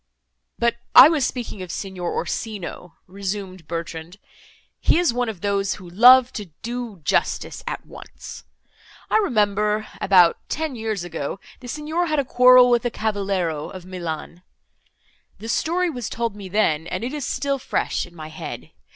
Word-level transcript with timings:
"But 0.57 0.77
I 0.95 1.09
was 1.09 1.27
speaking 1.27 1.61
of 1.61 1.69
Signor 1.71 2.11
Orsino," 2.11 2.95
resumed 3.05 3.67
Bertrand, 3.67 4.17
"he 4.79 4.97
is 4.97 5.13
one 5.13 5.29
of 5.29 5.41
those, 5.41 5.75
who 5.75 5.87
love 5.87 6.33
to 6.33 6.45
do 6.63 7.01
justice 7.03 7.63
at 7.67 7.85
once. 7.85 8.43
I 9.11 9.17
remember, 9.17 9.85
about 10.01 10.39
ten 10.49 10.73
years 10.75 11.03
ago, 11.03 11.39
the 11.59 11.67
Signor 11.67 12.07
had 12.07 12.17
a 12.17 12.25
quarrel 12.25 12.71
with 12.71 12.83
a 12.83 12.89
cavaliero 12.89 13.69
of 13.69 13.85
Milan. 13.85 14.41
The 15.37 15.47
story 15.47 15.91
was 15.91 16.09
told 16.09 16.35
me 16.35 16.49
then, 16.49 16.87
and 16.87 17.03
it 17.03 17.13
is 17.13 17.23
still 17.23 17.59
fresh 17.59 18.07
in 18.07 18.15
my 18.15 18.29
head. 18.29 18.71